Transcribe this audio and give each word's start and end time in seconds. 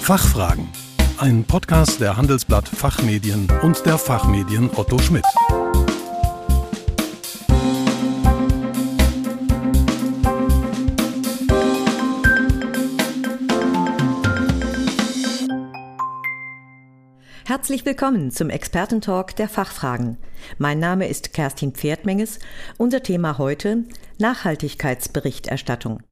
Fachfragen. 0.00 0.68
Ein 1.18 1.44
Podcast 1.44 2.00
der 2.00 2.16
Handelsblatt 2.16 2.66
Fachmedien 2.68 3.46
und 3.62 3.84
der 3.86 3.96
Fachmedien 3.96 4.68
Otto 4.74 4.98
Schmidt. 4.98 5.24
Herzlich 17.44 17.84
willkommen 17.84 18.32
zum 18.32 18.50
Expertentalk 18.50 19.36
der 19.36 19.48
Fachfragen. 19.48 20.16
Mein 20.58 20.80
Name 20.80 21.06
ist 21.06 21.32
Kerstin 21.34 21.72
Pferdmenges. 21.72 22.40
Unser 22.78 23.02
Thema 23.02 23.38
heute 23.38 23.84
Nachhaltigkeitsberichterstattung. 24.18 26.02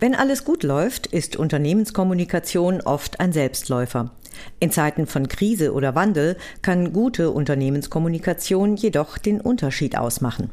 Wenn 0.00 0.14
alles 0.14 0.44
gut 0.44 0.62
läuft, 0.62 1.08
ist 1.08 1.36
Unternehmenskommunikation 1.36 2.80
oft 2.82 3.18
ein 3.18 3.32
Selbstläufer. 3.32 4.10
In 4.60 4.70
Zeiten 4.70 5.06
von 5.06 5.26
Krise 5.26 5.72
oder 5.72 5.96
Wandel 5.96 6.36
kann 6.62 6.92
gute 6.92 7.30
Unternehmenskommunikation 7.30 8.76
jedoch 8.76 9.18
den 9.18 9.40
Unterschied 9.40 9.98
ausmachen. 9.98 10.50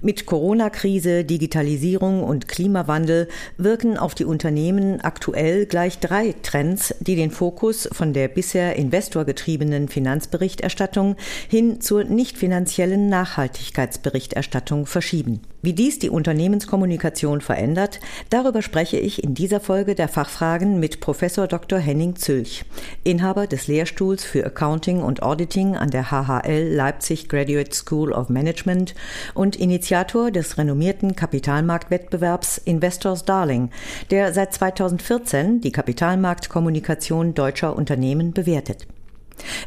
Mit 0.00 0.26
Corona-Krise, 0.26 1.24
Digitalisierung 1.24 2.22
und 2.22 2.48
Klimawandel 2.48 3.28
wirken 3.56 3.96
auf 3.98 4.14
die 4.14 4.24
Unternehmen 4.24 5.00
aktuell 5.00 5.66
gleich 5.66 5.98
drei 5.98 6.34
Trends, 6.42 6.94
die 7.00 7.16
den 7.16 7.30
Fokus 7.30 7.88
von 7.92 8.12
der 8.12 8.28
bisher 8.28 8.76
investorgetriebenen 8.76 9.88
Finanzberichterstattung 9.88 11.16
hin 11.48 11.80
zur 11.80 12.04
nicht 12.04 12.38
finanziellen 12.38 13.08
Nachhaltigkeitsberichterstattung 13.08 14.86
verschieben. 14.86 15.40
Wie 15.62 15.72
dies 15.72 15.98
die 15.98 16.10
Unternehmenskommunikation 16.10 17.40
verändert, 17.40 17.98
darüber 18.30 18.62
spreche 18.62 18.98
ich 18.98 19.24
in 19.24 19.34
dieser 19.34 19.58
Folge 19.58 19.96
der 19.96 20.06
Fachfragen 20.06 20.78
mit 20.78 21.00
Professor 21.00 21.48
Dr. 21.48 21.80
Henning 21.80 22.14
Zülch, 22.14 22.64
Inhaber 23.02 23.48
des 23.48 23.66
Lehrstuhls 23.66 24.22
für 24.22 24.46
Accounting 24.46 25.02
und 25.02 25.22
Auditing 25.22 25.74
an 25.74 25.90
der 25.90 26.10
HHL 26.10 26.72
Leipzig 26.72 27.28
Graduate 27.28 27.74
School 27.74 28.12
of 28.12 28.28
Management 28.28 28.94
und 29.34 29.45
Initiator 29.54 30.32
des 30.32 30.58
renommierten 30.58 31.14
Kapitalmarktwettbewerbs 31.14 32.58
Investors 32.58 33.24
Darling, 33.24 33.70
der 34.10 34.34
seit 34.34 34.52
2014 34.52 35.60
die 35.60 35.70
Kapitalmarktkommunikation 35.70 37.34
deutscher 37.34 37.76
Unternehmen 37.76 38.32
bewertet. 38.32 38.88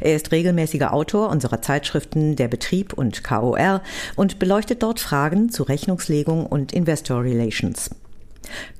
Er 0.00 0.16
ist 0.16 0.32
regelmäßiger 0.32 0.92
Autor 0.92 1.30
unserer 1.30 1.62
Zeitschriften 1.62 2.36
Der 2.36 2.48
Betrieb 2.48 2.92
und 2.92 3.24
KOR 3.24 3.80
und 4.16 4.38
beleuchtet 4.38 4.82
dort 4.82 5.00
Fragen 5.00 5.48
zu 5.48 5.62
Rechnungslegung 5.62 6.44
und 6.44 6.72
Investor 6.72 7.22
Relations. 7.22 7.90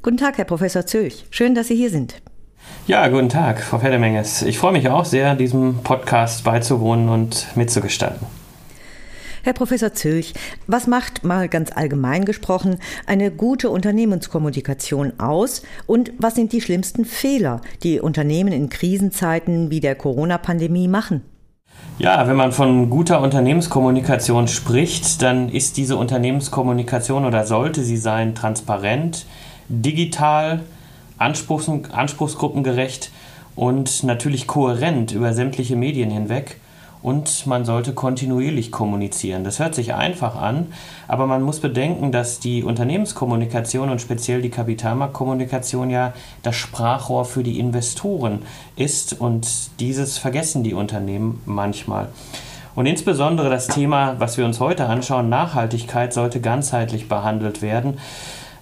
Guten 0.03 0.17
Tag, 0.17 0.39
Herr 0.39 0.45
Professor 0.45 0.85
Zülch. 0.85 1.25
Schön, 1.31 1.55
dass 1.55 1.69
Sie 1.69 1.77
hier 1.77 1.91
sind. 1.91 2.21
Ja, 2.87 3.07
guten 3.09 3.29
Tag, 3.29 3.61
Frau 3.61 3.79
Feldemenges. 3.79 4.43
Ich 4.43 4.59
freue 4.59 4.73
mich 4.73 4.89
auch 4.89 5.05
sehr, 5.05 5.35
diesem 5.35 5.83
Podcast 5.83 6.45
beizuwohnen 6.45 7.09
und 7.09 7.47
mitzugestalten. 7.57 8.27
Herr 9.43 9.55
Professor 9.55 9.95
Zülch, 9.95 10.35
was 10.67 10.87
macht 10.87 11.25
mal 11.25 11.49
ganz 11.49 11.73
allgemein 11.75 12.27
gesprochen 12.27 12.77
eine 13.07 13.31
gute 13.31 13.71
Unternehmenskommunikation 13.71 15.19
aus 15.19 15.63
und 15.87 16.13
was 16.19 16.35
sind 16.35 16.53
die 16.53 16.61
schlimmsten 16.61 17.07
Fehler, 17.07 17.63
die 17.83 18.01
Unternehmen 18.01 18.53
in 18.53 18.69
Krisenzeiten 18.69 19.71
wie 19.71 19.81
der 19.81 19.95
Corona-Pandemie 19.95 20.89
machen? 20.89 21.23
Ja, 21.99 22.29
wenn 22.29 22.37
man 22.37 22.53
von 22.53 22.91
guter 22.91 23.23
Unternehmenskommunikation 23.23 24.47
spricht, 24.47 25.23
dann 25.23 25.49
ist 25.49 25.79
diese 25.79 25.97
Unternehmenskommunikation 25.97 27.25
oder 27.25 27.47
sollte 27.47 27.83
sie 27.83 27.97
sein 27.97 28.35
transparent, 28.35 29.25
digital, 29.71 30.61
anspruchs 31.17 31.71
anspruchsgruppengerecht 31.93 33.11
und 33.57 34.05
natürlich 34.05 34.47
kohärent 34.47 35.13
über 35.13 35.33
sämtliche 35.33 35.77
Medien 35.77 36.11
hinweg 36.11 36.57
und 37.03 37.47
man 37.47 37.65
sollte 37.65 37.95
kontinuierlich 37.95 38.71
kommunizieren. 38.71 39.45
Das 39.45 39.59
hört 39.59 39.75
sich 39.75 39.95
einfach 39.95 40.37
an, 40.37 40.73
aber 41.09 41.27
man 41.27 41.43
muss 41.43 41.61
bedenken, 41.61 42.13
dass 42.13 42.41
die 42.41 42.63
Unternehmenskommunikation 42.63 43.89
und 43.89 44.01
speziell 44.01 44.43
die 44.43 44.51
Kapitalmarktkommunikation 44.51 45.91
ja 45.91 46.13
das 46.43 46.57
Sprachrohr 46.57 47.25
für 47.25 47.43
die 47.43 47.59
Investoren 47.59 48.41
ist 48.77 49.21
und 49.21 49.49
dieses 49.81 50.19
vergessen 50.19 50.63
die 50.63 50.75
Unternehmen 50.75 51.41
manchmal. 51.47 52.09
Und 52.75 52.87
insbesondere 52.87 53.51
das 53.51 53.67
Thema, 53.67 54.17
was 54.19 54.37
wir 54.39 54.45
uns 54.45 54.61
heute 54.61 54.87
anschauen, 54.87 55.29
Nachhaltigkeit, 55.29 56.13
sollte 56.13 56.41
ganzheitlich 56.41 57.09
behandelt 57.09 57.63
werden. 57.63 57.99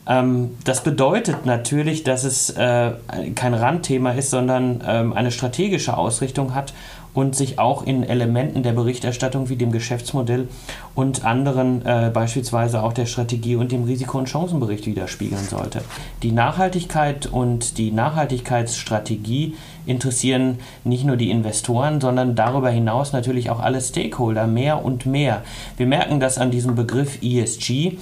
Ähm, 0.09 0.57
das 0.65 0.83
bedeutet 0.83 1.45
natürlich, 1.45 2.03
dass 2.03 2.25
es 2.25 2.51
äh, 2.51 2.93
kein 3.35 3.53
Randthema 3.53 4.13
ist, 4.13 4.31
sondern 4.31 4.83
ähm, 4.87 5.13
eine 5.13 5.31
strategische 5.31 5.97
Ausrichtung 5.97 6.55
hat 6.55 6.73
und 7.15 7.35
sich 7.35 7.59
auch 7.59 7.87
in 7.87 8.05
Elementen 8.05 8.63
der 8.63 8.73
Berichterstattung 8.73 9.49
wie 9.49 9.57
dem 9.57 9.73
Geschäftsmodell 9.73 10.49
und 10.95 11.25
anderen, 11.25 11.85
äh, 11.85 12.11
beispielsweise 12.13 12.83
auch 12.83 12.93
der 12.93 13.07
Strategie 13.07 13.57
und 13.57 13.73
dem 13.73 13.85
Risiko- 13.85 14.19
und 14.19 14.29
Chancenbericht 14.29 14.87
widerspiegeln 14.87 15.45
sollte. 15.45 15.83
Die 16.23 16.33
Nachhaltigkeit 16.33 17.27
und 17.27 17.79
die 17.79 17.91
Nachhaltigkeitsstrategie 17.91 19.55
interessieren 19.87 20.59
nicht 20.85 21.05
nur 21.05 21.17
die 21.17 21.31
Investoren, 21.31 22.01
sondern 22.01 22.35
darüber 22.35 22.71
hinaus 22.71 23.13
natürlich 23.13 23.51
auch 23.51 23.61
alle 23.61 23.81
Stakeholder 23.81 24.47
mehr 24.47 24.85
und 24.85 25.07
mehr. 25.07 25.43
Wir 25.77 25.87
merken 25.87 26.21
das 26.21 26.39
an 26.39 26.51
diesem 26.51 26.75
Begriff 26.75 27.23
ESG 27.23 27.97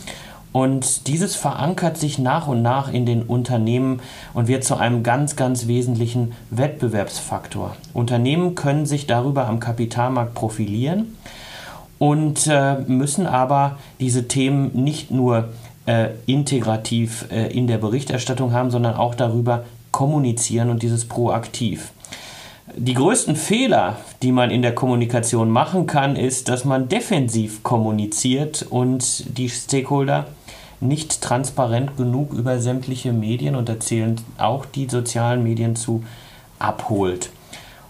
und 0.57 1.07
dieses 1.07 1.37
verankert 1.37 1.99
sich 1.99 2.19
nach 2.19 2.49
und 2.49 2.63
nach 2.63 2.91
in 2.91 3.05
den 3.05 3.25
Unternehmen 3.25 4.01
und 4.33 4.49
wird 4.49 4.65
zu 4.65 4.77
einem 4.77 5.03
ganz, 5.03 5.37
ganz 5.37 5.67
wesentlichen 5.67 6.33
Wettbewerbsfaktor. 6.49 7.77
Unternehmen 7.93 8.55
können 8.55 8.87
sich 8.87 9.07
darüber 9.07 9.49
am 9.49 9.61
Kapitalmarkt 9.61 10.33
profilieren 10.33 11.15
und 11.99 12.47
äh, 12.47 12.77
müssen 12.87 13.27
aber 13.27 13.77
diese 14.01 14.29
Themen 14.29 14.71
nicht 14.73 15.11
nur 15.11 15.51
äh, 15.85 16.13
integrativ 16.25 17.27
äh, 17.31 17.53
in 17.53 17.67
der 17.67 17.77
Berichterstattung 17.77 18.55
haben, 18.55 18.71
sondern 18.71 18.95
auch 18.95 19.15
darüber 19.15 19.67
kommunizieren 19.91 20.71
und 20.71 20.83
dieses 20.83 21.05
proaktiv. 21.05 21.93
Die 22.75 22.95
größten 22.95 23.37
Fehler, 23.37 23.99
die 24.23 24.33
man 24.33 24.51
in 24.51 24.63
der 24.63 24.75
Kommunikation 24.75 25.51
machen 25.51 25.87
kann, 25.87 26.17
ist, 26.17 26.49
dass 26.49 26.65
man 26.65 26.89
defensiv 26.89 27.63
kommuniziert 27.63 28.67
und 28.71 29.37
die 29.37 29.51
Stakeholder 29.51 30.27
nicht 30.81 31.21
transparent 31.23 31.97
genug 31.97 32.33
über 32.33 32.59
sämtliche 32.59 33.13
Medien 33.13 33.57
und 33.57 33.69
erzählen 33.69 34.17
auch 34.39 34.67
die 34.67 34.89
sozialen 34.89 35.43
Medien 35.43 35.77
zu 35.77 36.05
abholt. 36.59 37.31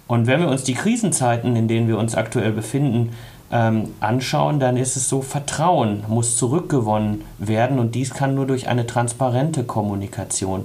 Und 0.07 0.27
wenn 0.27 0.41
wir 0.41 0.49
uns 0.49 0.63
die 0.63 0.75
Krisenzeiten, 0.75 1.57
in 1.57 1.69
denen 1.69 1.89
wir 1.89 1.99
uns 1.99 2.15
aktuell 2.15 2.53
befinden, 2.53 3.11
ähm, 3.51 3.95
anschauen, 4.01 4.61
dann 4.61 4.77
ist 4.77 4.97
es 4.97 5.09
so, 5.09 5.23
Vertrauen 5.23 6.05
muss 6.09 6.37
zurückgewonnen 6.37 7.23
werden 7.39 7.79
und 7.79 7.95
dies 7.95 8.13
kann 8.13 8.35
nur 8.35 8.47
durch 8.47 8.69
eine 8.69 8.87
transparente 8.87 9.65
Kommunikation 9.65 10.65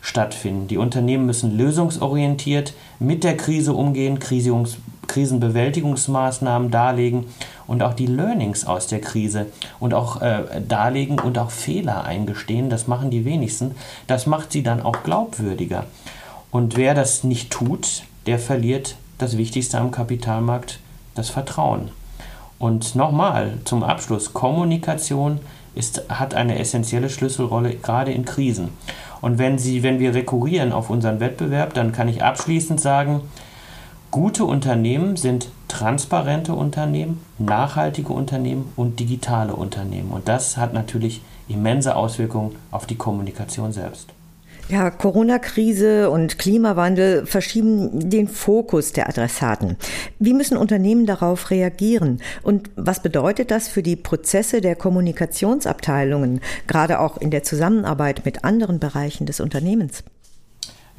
stattfinden. 0.00 0.68
Die 0.68 0.78
Unternehmen 0.78 1.26
müssen 1.26 1.56
lösungsorientiert 1.56 2.74
mit 2.98 3.24
der 3.24 3.36
Krise 3.36 3.74
umgehen, 3.74 4.18
Krisenbewältigungsmaßnahmen 5.10 6.70
darlegen 6.70 7.26
und 7.66 7.82
auch 7.82 7.94
die 7.94 8.06
Learnings 8.06 8.64
aus 8.64 8.86
der 8.86 9.00
Krise 9.00 9.46
und 9.80 9.92
auch 9.92 10.22
äh, 10.22 10.44
darlegen 10.66 11.18
und 11.18 11.36
auch 11.36 11.50
Fehler 11.50 12.04
eingestehen. 12.04 12.70
Das 12.70 12.86
machen 12.86 13.10
die 13.10 13.24
wenigsten. 13.24 13.74
Das 14.06 14.26
macht 14.26 14.52
sie 14.52 14.62
dann 14.62 14.80
auch 14.80 15.02
glaubwürdiger. 15.02 15.84
Und 16.52 16.76
wer 16.76 16.94
das 16.94 17.24
nicht 17.24 17.50
tut, 17.50 18.04
der 18.26 18.38
verliert 18.38 18.94
das 19.18 19.36
Wichtigste 19.36 19.78
am 19.78 19.90
Kapitalmarkt, 19.90 20.78
das 21.14 21.28
Vertrauen. 21.28 21.90
Und 22.60 22.94
nochmal 22.94 23.58
zum 23.64 23.82
Abschluss, 23.82 24.32
Kommunikation 24.32 25.40
ist, 25.74 26.04
hat 26.08 26.34
eine 26.34 26.58
essentielle 26.58 27.10
Schlüsselrolle, 27.10 27.74
gerade 27.74 28.12
in 28.12 28.24
Krisen. 28.24 28.68
Und 29.20 29.38
wenn, 29.38 29.58
Sie, 29.58 29.82
wenn 29.82 29.98
wir 29.98 30.14
rekurrieren 30.14 30.72
auf 30.72 30.88
unseren 30.88 31.20
Wettbewerb, 31.20 31.74
dann 31.74 31.92
kann 31.92 32.08
ich 32.08 32.22
abschließend 32.22 32.80
sagen, 32.80 33.22
gute 34.10 34.44
Unternehmen 34.44 35.16
sind 35.16 35.48
transparente 35.68 36.52
Unternehmen, 36.52 37.20
nachhaltige 37.38 38.12
Unternehmen 38.12 38.72
und 38.76 38.98
digitale 38.98 39.54
Unternehmen. 39.54 40.10
Und 40.10 40.28
das 40.28 40.56
hat 40.56 40.72
natürlich 40.72 41.20
immense 41.48 41.96
Auswirkungen 41.96 42.56
auf 42.70 42.86
die 42.86 42.96
Kommunikation 42.96 43.72
selbst. 43.72 44.12
Ja, 44.68 44.88
Corona-Krise 44.90 46.10
und 46.10 46.38
Klimawandel 46.38 47.26
verschieben 47.26 48.08
den 48.08 48.28
Fokus 48.28 48.92
der 48.92 49.08
Adressaten. 49.08 49.76
Wie 50.20 50.32
müssen 50.32 50.56
Unternehmen 50.56 51.06
darauf 51.06 51.50
reagieren? 51.50 52.20
Und 52.44 52.70
was 52.76 53.02
bedeutet 53.02 53.50
das 53.50 53.66
für 53.66 53.82
die 53.82 53.96
Prozesse 53.96 54.60
der 54.60 54.76
Kommunikationsabteilungen, 54.76 56.40
gerade 56.68 57.00
auch 57.00 57.16
in 57.16 57.32
der 57.32 57.42
Zusammenarbeit 57.42 58.24
mit 58.24 58.44
anderen 58.44 58.78
Bereichen 58.78 59.26
des 59.26 59.40
Unternehmens? 59.40 60.04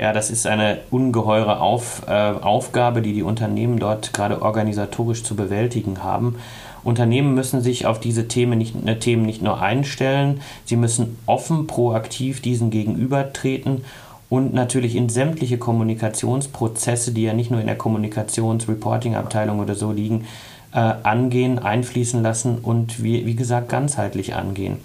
Ja, 0.01 0.13
das 0.13 0.31
ist 0.31 0.48
eine 0.48 0.80
ungeheure 0.89 1.59
Auf, 1.59 2.01
äh, 2.07 2.12
Aufgabe, 2.12 3.03
die 3.03 3.13
die 3.13 3.21
Unternehmen 3.21 3.77
dort 3.77 4.13
gerade 4.13 4.42
organisatorisch 4.42 5.24
zu 5.24 5.36
bewältigen 5.36 6.03
haben. 6.03 6.38
Unternehmen 6.83 7.36
müssen 7.36 7.62
sich 7.62 7.86
auf 7.86 8.00
diese 8.00 8.27
Themen 8.27 8.57
nicht, 8.57 8.75
äh, 8.88 8.98
Themen 8.98 9.27
nicht 9.27 9.44
nur 9.44 9.62
einstellen, 9.62 10.42
sie 10.65 10.75
müssen 10.75 11.19
offen, 11.27 11.68
proaktiv 11.68 12.42
diesen 12.42 12.71
gegenübertreten 12.71 13.83
und 14.27 14.56
natürlich 14.56 14.95
in 14.95 15.07
sämtliche 15.07 15.59
Kommunikationsprozesse, 15.59 17.12
die 17.12 17.21
ja 17.21 17.33
nicht 17.33 17.51
nur 17.51 17.62
in 17.62 17.68
der 17.68 17.77
Kommunikations-Reporting-Abteilung 17.77 19.59
oder 19.59 19.75
so 19.75 19.92
liegen, 19.92 20.25
äh, 20.74 20.80
angehen, 20.80 21.59
einfließen 21.59 22.24
lassen 22.24 22.57
und 22.57 23.03
wie, 23.03 23.27
wie 23.27 23.36
gesagt 23.36 23.69
ganzheitlich 23.69 24.33
angehen. 24.33 24.77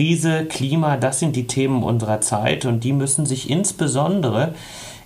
Krise, 0.00 0.46
Klima, 0.46 0.96
das 0.96 1.18
sind 1.18 1.36
die 1.36 1.46
Themen 1.46 1.82
unserer 1.82 2.22
Zeit 2.22 2.64
und 2.64 2.84
die 2.84 2.94
müssen 2.94 3.26
sich 3.26 3.50
insbesondere 3.50 4.54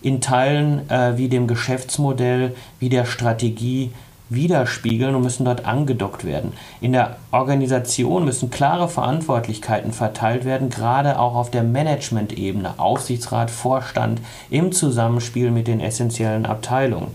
in 0.03 0.21
Teilen 0.21 0.89
äh, 0.89 1.19
wie 1.19 1.29
dem 1.29 1.49
Geschäftsmodell, 1.49 2.55
wie 2.79 2.91
der 2.91 3.05
Strategie 3.05 3.91
widerspiegeln 4.29 5.17
und 5.17 5.23
müssen 5.23 5.47
dort 5.47 5.65
angedockt 5.65 6.25
werden. 6.25 6.53
In 6.81 6.93
der 6.93 7.17
Organisation 7.33 8.25
müssen 8.25 8.51
klare 8.51 8.89
Verantwortlichkeiten 8.89 9.93
verteilt 9.93 10.45
werden, 10.45 10.71
gerade 10.71 11.19
auch 11.19 11.35
auf 11.35 11.51
der 11.51 11.65
Management-Ebene, 11.65 12.79
Aufsichtsrat, 12.79 13.51
Vorstand 13.51 14.21
im 14.49 14.71
Zusammenspiel 14.71 15.51
mit 15.51 15.67
den 15.67 15.81
essentiellen 15.81 16.47
Abteilungen. 16.47 17.09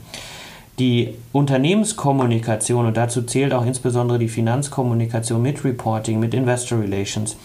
Die 0.79 1.15
Unternehmenskommunikation, 1.33 2.85
und 2.85 2.95
dazu 2.95 3.23
zählt 3.23 3.53
auch 3.53 3.65
insbesondere 3.65 4.17
die 4.17 4.29
Finanzkommunikation 4.29 5.41
mit 5.41 5.65
Reporting, 5.65 6.21
mit 6.21 6.33
Investor 6.33 6.79
Relations, 6.79 7.35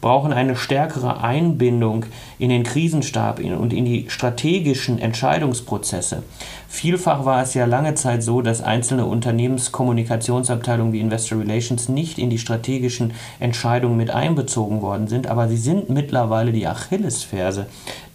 brauchen 0.00 0.32
eine 0.32 0.56
stärkere 0.56 1.22
Einbindung 1.22 2.06
in 2.38 2.50
den 2.50 2.62
Krisenstab 2.62 3.40
und 3.40 3.72
in 3.72 3.84
die 3.84 4.06
strategischen 4.08 4.98
Entscheidungsprozesse. 4.98 6.22
Vielfach 6.68 7.24
war 7.24 7.42
es 7.42 7.54
ja 7.54 7.64
lange 7.64 7.94
Zeit 7.94 8.22
so, 8.22 8.42
dass 8.42 8.62
einzelne 8.62 9.06
Unternehmenskommunikationsabteilungen 9.06 10.92
wie 10.92 11.00
Investor 11.00 11.38
Relations 11.38 11.88
nicht 11.88 12.18
in 12.18 12.28
die 12.28 12.38
strategischen 12.38 13.14
Entscheidungen 13.40 13.96
mit 13.96 14.10
einbezogen 14.10 14.82
worden 14.82 15.08
sind, 15.08 15.26
aber 15.26 15.48
sie 15.48 15.56
sind 15.56 15.88
mittlerweile 15.88 16.52
die 16.52 16.66
Achillesferse 16.66 17.66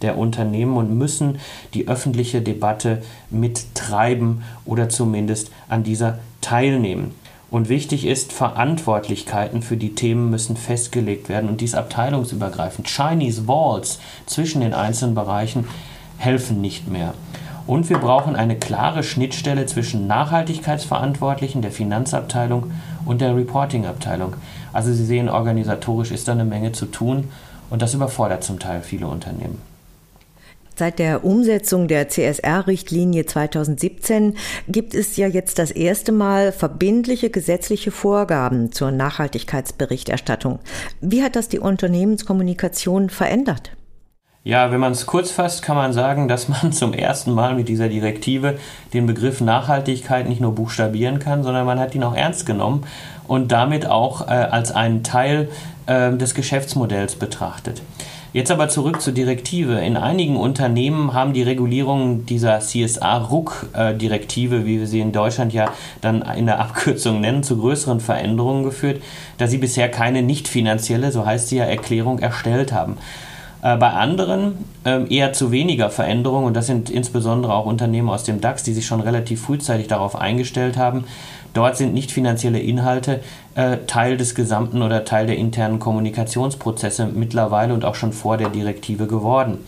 der 0.02 0.18
Unternehmen 0.18 0.76
und 0.76 0.96
müssen 0.96 1.38
die 1.74 1.88
öffentliche 1.88 2.42
Debatte 2.42 3.02
mittreiben 3.30 4.42
oder 4.64 4.88
zumindest 4.88 5.50
an 5.68 5.82
dieser 5.82 6.18
teilnehmen. 6.40 7.14
Und 7.52 7.68
wichtig 7.68 8.06
ist, 8.06 8.32
Verantwortlichkeiten 8.32 9.60
für 9.60 9.76
die 9.76 9.94
Themen 9.94 10.30
müssen 10.30 10.56
festgelegt 10.56 11.28
werden 11.28 11.50
und 11.50 11.60
dies 11.60 11.74
abteilungsübergreifend. 11.74 12.88
Chinese 12.88 13.46
Walls 13.46 13.98
zwischen 14.24 14.62
den 14.62 14.72
einzelnen 14.72 15.14
Bereichen 15.14 15.68
helfen 16.16 16.62
nicht 16.62 16.88
mehr. 16.88 17.12
Und 17.66 17.90
wir 17.90 17.98
brauchen 17.98 18.36
eine 18.36 18.56
klare 18.56 19.02
Schnittstelle 19.02 19.66
zwischen 19.66 20.06
Nachhaltigkeitsverantwortlichen, 20.06 21.60
der 21.60 21.72
Finanzabteilung 21.72 22.70
und 23.04 23.20
der 23.20 23.36
Reporting-Abteilung. 23.36 24.32
Also 24.72 24.94
Sie 24.94 25.04
sehen, 25.04 25.28
organisatorisch 25.28 26.10
ist 26.10 26.28
da 26.28 26.32
eine 26.32 26.46
Menge 26.46 26.72
zu 26.72 26.86
tun 26.86 27.28
und 27.68 27.82
das 27.82 27.92
überfordert 27.92 28.42
zum 28.44 28.60
Teil 28.60 28.80
viele 28.80 29.08
Unternehmen. 29.08 29.60
Seit 30.74 30.98
der 30.98 31.24
Umsetzung 31.24 31.86
der 31.86 32.08
CSR-Richtlinie 32.08 33.26
2017 33.26 34.36
gibt 34.68 34.94
es 34.94 35.16
ja 35.16 35.26
jetzt 35.26 35.58
das 35.58 35.70
erste 35.70 36.12
Mal 36.12 36.50
verbindliche 36.52 37.30
gesetzliche 37.30 37.90
Vorgaben 37.90 38.72
zur 38.72 38.90
Nachhaltigkeitsberichterstattung. 38.90 40.60
Wie 41.00 41.22
hat 41.22 41.36
das 41.36 41.48
die 41.48 41.58
Unternehmenskommunikation 41.58 43.10
verändert? 43.10 43.72
Ja, 44.44 44.72
wenn 44.72 44.80
man 44.80 44.90
es 44.90 45.06
kurz 45.06 45.30
fasst, 45.30 45.62
kann 45.62 45.76
man 45.76 45.92
sagen, 45.92 46.26
dass 46.26 46.48
man 46.48 46.72
zum 46.72 46.94
ersten 46.94 47.32
Mal 47.32 47.54
mit 47.54 47.68
dieser 47.68 47.88
Direktive 47.88 48.58
den 48.92 49.06
Begriff 49.06 49.40
Nachhaltigkeit 49.40 50.28
nicht 50.28 50.40
nur 50.40 50.54
buchstabieren 50.54 51.18
kann, 51.18 51.44
sondern 51.44 51.66
man 51.66 51.78
hat 51.78 51.94
ihn 51.94 52.02
auch 52.02 52.16
ernst 52.16 52.46
genommen 52.46 52.84
und 53.28 53.52
damit 53.52 53.86
auch 53.86 54.26
äh, 54.26 54.30
als 54.32 54.72
einen 54.72 55.04
Teil 55.04 55.48
äh, 55.86 56.12
des 56.16 56.34
Geschäftsmodells 56.34 57.16
betrachtet. 57.16 57.82
Jetzt 58.32 58.50
aber 58.50 58.70
zurück 58.70 59.02
zur 59.02 59.12
Direktive. 59.12 59.78
In 59.80 59.98
einigen 59.98 60.38
Unternehmen 60.38 61.12
haben 61.12 61.34
die 61.34 61.42
Regulierungen 61.42 62.24
dieser 62.24 62.60
CSA-RUC-Direktive, 62.60 64.64
wie 64.64 64.80
wir 64.80 64.86
sie 64.86 65.00
in 65.00 65.12
Deutschland 65.12 65.52
ja 65.52 65.70
dann 66.00 66.22
in 66.22 66.46
der 66.46 66.58
Abkürzung 66.58 67.20
nennen, 67.20 67.42
zu 67.42 67.58
größeren 67.58 68.00
Veränderungen 68.00 68.64
geführt, 68.64 69.02
da 69.36 69.48
sie 69.48 69.58
bisher 69.58 69.90
keine 69.90 70.22
nicht 70.22 70.48
finanzielle, 70.48 71.12
so 71.12 71.26
heißt 71.26 71.48
sie 71.48 71.58
ja, 71.58 71.64
Erklärung 71.64 72.20
erstellt 72.20 72.72
haben. 72.72 72.96
Äh, 73.60 73.76
bei 73.76 73.90
anderen 73.90 74.64
ähm, 74.86 75.08
eher 75.10 75.34
zu 75.34 75.52
weniger 75.52 75.90
Veränderungen, 75.90 76.46
und 76.46 76.54
das 76.54 76.66
sind 76.66 76.88
insbesondere 76.88 77.52
auch 77.52 77.66
Unternehmen 77.66 78.08
aus 78.08 78.24
dem 78.24 78.40
DAX, 78.40 78.62
die 78.62 78.72
sich 78.72 78.86
schon 78.86 79.00
relativ 79.00 79.42
frühzeitig 79.42 79.88
darauf 79.88 80.16
eingestellt 80.16 80.78
haben. 80.78 81.04
Dort 81.54 81.76
sind 81.76 81.94
nicht 81.94 82.10
finanzielle 82.10 82.60
Inhalte 82.60 83.20
äh, 83.54 83.78
Teil 83.86 84.16
des 84.16 84.34
gesamten 84.34 84.82
oder 84.82 85.04
Teil 85.04 85.26
der 85.26 85.36
internen 85.36 85.78
Kommunikationsprozesse 85.78 87.06
mittlerweile 87.06 87.74
und 87.74 87.84
auch 87.84 87.94
schon 87.94 88.12
vor 88.12 88.36
der 88.36 88.48
Direktive 88.48 89.06
geworden. 89.06 89.58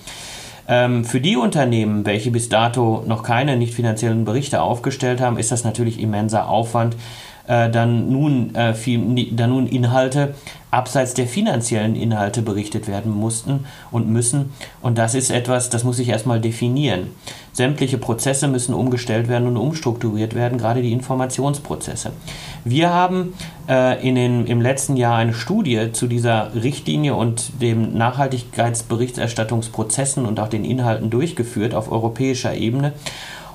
Ähm, 0.66 1.04
für 1.04 1.20
die 1.20 1.36
Unternehmen, 1.36 2.06
welche 2.06 2.30
bis 2.30 2.48
dato 2.48 3.04
noch 3.06 3.22
keine 3.22 3.56
nicht 3.56 3.74
finanziellen 3.74 4.24
Berichte 4.24 4.62
aufgestellt 4.62 5.20
haben, 5.20 5.38
ist 5.38 5.52
das 5.52 5.64
natürlich 5.64 6.00
immenser 6.00 6.48
Aufwand, 6.48 6.96
äh, 7.46 7.70
dann, 7.70 8.10
nun, 8.10 8.54
äh, 8.54 8.74
viel, 8.74 9.30
dann 9.32 9.50
nun 9.50 9.66
Inhalte 9.66 10.34
abseits 10.70 11.12
der 11.14 11.26
finanziellen 11.28 11.94
Inhalte 11.94 12.42
berichtet 12.42 12.88
werden 12.88 13.12
mussten 13.12 13.66
und 13.92 14.08
müssen. 14.08 14.52
Und 14.82 14.98
das 14.98 15.14
ist 15.14 15.30
etwas, 15.30 15.70
das 15.70 15.84
muss 15.84 15.98
sich 15.98 16.08
erstmal 16.08 16.40
definieren. 16.40 17.12
Sämtliche 17.52 17.98
Prozesse 17.98 18.48
müssen 18.48 18.74
umgestellt 18.74 19.28
werden 19.28 19.46
und 19.46 19.56
umstrukturiert 19.56 20.34
werden, 20.34 20.58
gerade 20.58 20.82
die 20.82 20.92
Informationsprozesse. 20.92 22.10
Wir 22.64 22.92
haben 22.92 23.34
äh, 23.68 24.04
in 24.06 24.16
den, 24.16 24.46
im 24.46 24.60
letzten 24.60 24.96
Jahr 24.96 25.16
eine 25.16 25.34
Studie 25.34 25.92
zu 25.92 26.08
dieser 26.08 26.52
Richtlinie 26.54 27.14
und 27.14 27.62
dem 27.62 27.96
Nachhaltigkeitsberichterstattungsprozessen 27.96 30.26
und 30.26 30.40
auch 30.40 30.48
den 30.48 30.64
Inhalten 30.64 31.10
durchgeführt 31.10 31.76
auf 31.76 31.92
europäischer 31.92 32.54
Ebene 32.54 32.94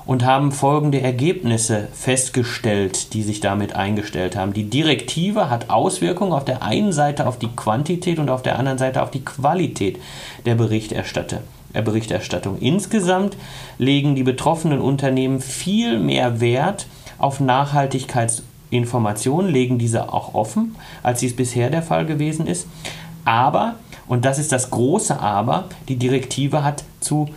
und 0.06 0.24
haben 0.24 0.52
folgende 0.52 1.00
Ergebnisse 1.00 1.88
festgestellt, 1.92 3.14
die 3.14 3.22
sich 3.22 3.40
damit 3.40 3.74
eingestellt 3.74 4.36
haben. 4.36 4.52
Die 4.52 4.70
Direktive 4.70 5.50
hat 5.50 5.70
Auswirkungen 5.70 6.32
auf 6.32 6.44
der 6.44 6.62
einen 6.62 6.92
Seite 6.92 7.26
auf 7.26 7.38
die 7.38 7.48
Quantität 7.48 8.18
und 8.18 8.28
auf 8.30 8.42
der 8.42 8.58
anderen 8.58 8.78
Seite 8.78 9.02
auf 9.02 9.10
die 9.10 9.24
Qualität 9.24 9.98
der 10.46 10.54
Berichterstattung. 10.54 12.58
Insgesamt 12.60 13.36
legen 13.78 14.14
die 14.14 14.22
betroffenen 14.22 14.80
Unternehmen 14.80 15.40
viel 15.40 15.98
mehr 15.98 16.40
Wert 16.40 16.86
auf 17.18 17.40
Nachhaltigkeitsinformationen, 17.40 19.52
legen 19.52 19.78
diese 19.78 20.12
auch 20.12 20.34
offen, 20.34 20.76
als 21.02 21.20
dies 21.20 21.36
bisher 21.36 21.70
der 21.70 21.82
Fall 21.82 22.06
gewesen 22.06 22.46
ist. 22.46 22.66
Aber, 23.24 23.76
und 24.08 24.24
das 24.24 24.38
ist 24.38 24.52
das 24.52 24.70
große 24.70 25.20
Aber, 25.20 25.64
die 25.88 25.96
Direktive 25.96 26.64
hat 26.64 26.84
zu 27.00 27.28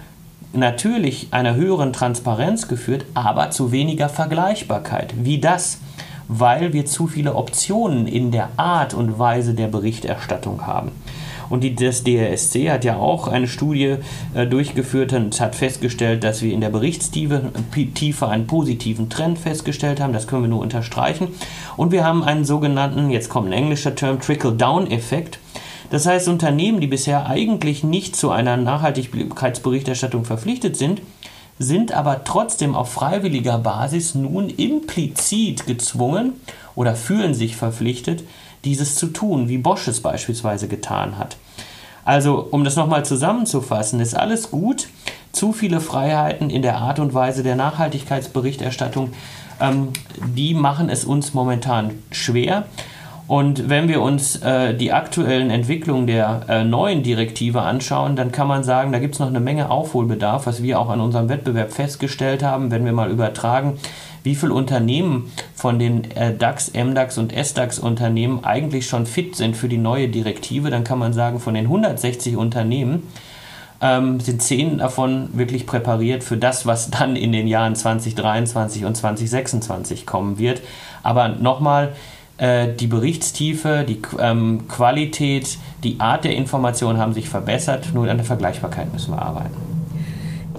natürlich 0.53 1.27
einer 1.31 1.55
höheren 1.55 1.93
Transparenz 1.93 2.67
geführt, 2.67 3.05
aber 3.13 3.51
zu 3.51 3.71
weniger 3.71 4.09
Vergleichbarkeit. 4.09 5.13
Wie 5.17 5.39
das? 5.39 5.79
Weil 6.27 6.73
wir 6.73 6.85
zu 6.85 7.07
viele 7.07 7.35
Optionen 7.35 8.07
in 8.07 8.31
der 8.31 8.49
Art 8.57 8.93
und 8.93 9.19
Weise 9.19 9.53
der 9.53 9.67
Berichterstattung 9.67 10.65
haben. 10.65 10.91
Und 11.49 11.61
die, 11.63 11.75
das 11.75 12.03
DRSC 12.03 12.71
hat 12.71 12.83
ja 12.83 12.97
auch 12.97 13.27
eine 13.27 13.47
Studie 13.47 13.97
äh, 14.33 14.47
durchgeführt 14.47 15.13
und 15.13 15.39
hat 15.39 15.55
festgestellt, 15.55 16.23
dass 16.23 16.41
wir 16.41 16.53
in 16.53 16.61
der 16.61 16.69
Berichtstiefe 16.69 18.27
einen 18.27 18.47
positiven 18.47 19.09
Trend 19.09 19.37
festgestellt 19.37 19.99
haben. 19.99 20.13
Das 20.13 20.27
können 20.27 20.43
wir 20.43 20.49
nur 20.49 20.61
unterstreichen. 20.61 21.27
Und 21.77 21.91
wir 21.91 22.05
haben 22.05 22.23
einen 22.23 22.45
sogenannten, 22.45 23.11
jetzt 23.11 23.29
kommt 23.29 23.49
ein 23.49 23.53
englischer 23.53 23.93
Term, 23.93 24.19
Trickle-Down-Effekt. 24.19 25.39
Das 25.93 26.07
heißt, 26.07 26.27
Unternehmen, 26.27 26.81
die 26.81 26.87
bisher 26.87 27.27
eigentlich 27.27 27.83
nicht 27.83 28.15
zu 28.15 28.31
einer 28.31 28.57
Nachhaltigkeitsberichterstattung 28.57 30.25
verpflichtet 30.25 30.75
sind, 30.75 31.03
sind 31.59 31.91
aber 31.91 32.23
trotzdem 32.23 32.73
auf 32.73 32.91
freiwilliger 32.91 33.59
Basis 33.59 34.15
nun 34.15 34.49
implizit 34.49 35.67
gezwungen 35.67 36.33
oder 36.73 36.95
fühlen 36.95 37.35
sich 37.35 37.55
verpflichtet, 37.55 38.23
dieses 38.65 38.95
zu 38.95 39.05
tun, 39.05 39.49
wie 39.49 39.59
Bosch 39.59 39.87
es 39.87 40.01
beispielsweise 40.01 40.67
getan 40.67 41.19
hat. 41.19 41.37
Also, 42.05 42.47
um 42.49 42.63
das 42.63 42.75
nochmal 42.75 43.05
zusammenzufassen, 43.05 43.99
ist 43.99 44.15
alles 44.15 44.49
gut. 44.49 44.87
Zu 45.31 45.53
viele 45.53 45.79
Freiheiten 45.79 46.49
in 46.49 46.63
der 46.63 46.77
Art 46.77 46.97
und 46.97 47.13
Weise 47.13 47.43
der 47.43 47.55
Nachhaltigkeitsberichterstattung, 47.55 49.11
ähm, 49.61 49.89
die 50.35 50.55
machen 50.55 50.89
es 50.89 51.05
uns 51.05 51.35
momentan 51.35 51.91
schwer. 52.09 52.65
Und 53.33 53.67
wenn 53.67 53.87
wir 53.87 53.99
uns 54.03 54.35
äh, 54.43 54.75
die 54.75 54.91
aktuellen 54.91 55.49
Entwicklungen 55.49 56.05
der 56.05 56.41
äh, 56.47 56.63
neuen 56.63 57.01
Direktive 57.01 57.63
anschauen, 57.63 58.15
dann 58.15 58.31
kann 58.31 58.47
man 58.47 58.63
sagen, 58.63 58.91
da 58.91 58.99
gibt 58.99 59.15
es 59.15 59.19
noch 59.19 59.27
eine 59.27 59.39
Menge 59.39 59.71
Aufholbedarf, 59.71 60.45
was 60.45 60.61
wir 60.61 60.79
auch 60.79 60.87
an 60.87 61.01
unserem 61.01 61.29
Wettbewerb 61.29 61.73
festgestellt 61.73 62.43
haben, 62.43 62.69
wenn 62.69 62.85
wir 62.85 62.91
mal 62.91 63.09
übertragen, 63.09 63.79
wie 64.21 64.35
viele 64.35 64.53
Unternehmen 64.53 65.31
von 65.55 65.79
den 65.79 66.11
äh, 66.11 66.37
DAX, 66.37 66.73
MDAX 66.75 67.17
und 67.17 67.33
SDAX 67.33 67.79
Unternehmen 67.79 68.43
eigentlich 68.43 68.85
schon 68.85 69.07
fit 69.07 69.35
sind 69.35 69.57
für 69.57 69.67
die 69.67 69.79
neue 69.79 70.09
Direktive, 70.09 70.69
dann 70.69 70.83
kann 70.83 70.99
man 70.99 71.11
sagen, 71.11 71.39
von 71.39 71.55
den 71.55 71.65
160 71.65 72.37
Unternehmen 72.37 73.07
ähm, 73.81 74.19
sind 74.19 74.43
10 74.43 74.77
davon 74.77 75.29
wirklich 75.33 75.65
präpariert 75.65 76.23
für 76.23 76.37
das, 76.37 76.67
was 76.67 76.91
dann 76.91 77.15
in 77.15 77.31
den 77.31 77.47
Jahren 77.47 77.75
2023 77.75 78.85
und 78.85 78.95
2026 78.95 80.05
kommen 80.05 80.37
wird. 80.37 80.61
Aber 81.01 81.29
nochmal, 81.29 81.93
die 82.39 82.87
Berichtstiefe, 82.87 83.85
die 83.87 84.01
ähm, 84.19 84.67
Qualität, 84.67 85.57
die 85.83 85.99
Art 85.99 86.25
der 86.25 86.35
Information 86.35 86.97
haben 86.97 87.13
sich 87.13 87.29
verbessert, 87.29 87.89
nur 87.93 88.09
an 88.09 88.17
der 88.17 88.25
Vergleichbarkeit 88.25 88.91
müssen 88.91 89.11
wir 89.11 89.21
arbeiten. 89.21 89.55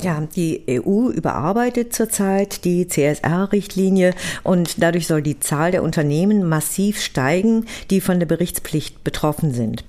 Ja, 0.03 0.21
die 0.37 0.63
EU 0.69 1.09
überarbeitet 1.09 1.95
zurzeit 1.95 2.65
die 2.65 2.87
CSR-Richtlinie 2.87 4.15
und 4.43 4.83
dadurch 4.83 5.07
soll 5.07 5.23
die 5.23 5.41
Zahl 5.41 5.71
der 5.71 5.83
Unternehmen 5.83 6.49
massiv 6.49 7.01
steigen, 7.01 7.67
die 7.91 8.01
von 8.01 8.19
der 8.19 8.27
Berichtspflicht 8.27 9.03
betroffen 9.03 9.53
sind. 9.53 9.85